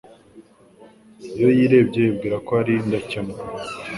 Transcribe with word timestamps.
Iyo 1.35 1.47
yirebye 1.57 1.99
yibwira 2.05 2.37
ko 2.45 2.51
ari 2.61 2.73
indakemwa 2.81 3.37